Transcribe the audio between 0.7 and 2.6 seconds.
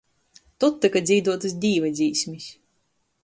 tyka dzīduotys "Dīva dzīsmis".